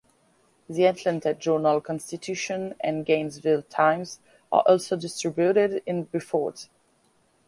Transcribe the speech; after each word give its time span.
The 0.67 0.87
"Atlanta 0.87 1.35
Journal-Constitution" 1.35 2.73
and 2.81 3.05
"Gainesville 3.05 3.61
Times" 3.69 4.19
are 4.51 4.63
also 4.65 4.95
distributed 4.97 5.83
in 5.85 6.05
Buford. 6.05 6.63